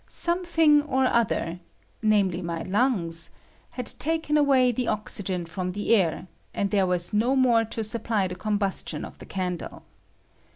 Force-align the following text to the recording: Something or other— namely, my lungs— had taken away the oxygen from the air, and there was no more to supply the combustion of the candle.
Something 0.07 0.81
or 0.81 1.05
other— 1.05 1.59
namely, 2.01 2.41
my 2.41 2.63
lungs— 2.63 3.29
had 3.77 3.85
taken 3.85 4.35
away 4.35 4.71
the 4.71 4.87
oxygen 4.87 5.45
from 5.45 5.73
the 5.73 5.93
air, 5.95 6.25
and 6.55 6.71
there 6.71 6.87
was 6.87 7.13
no 7.13 7.35
more 7.35 7.63
to 7.65 7.83
supply 7.83 8.27
the 8.27 8.33
combustion 8.33 9.05
of 9.05 9.19
the 9.19 9.27
candle. 9.27 9.83